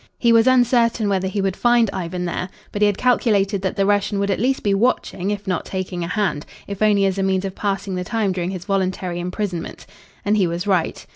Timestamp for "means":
7.21-7.45